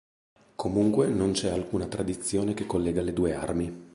[0.55, 3.89] Comunque non c'è alcuna tradizione che collega le due armi.